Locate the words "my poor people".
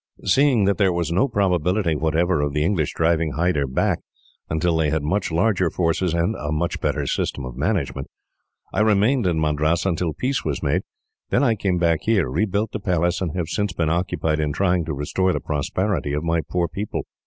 16.23-17.05